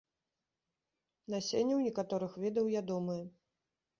Насенне 1.33 1.73
ў 1.75 1.81
некаторых 1.89 2.33
відаў 2.45 2.73
ядомае. 2.83 3.21